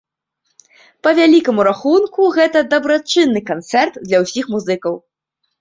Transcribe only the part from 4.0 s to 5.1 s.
для ўсіх музыкаў.